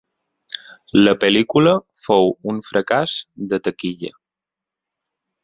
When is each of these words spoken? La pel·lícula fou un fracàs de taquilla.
La 0.99 1.13
pel·lícula 1.23 1.73
fou 2.05 2.33
un 2.53 2.63
fracàs 2.69 3.15
de 3.53 3.61
taquilla. 3.69 4.13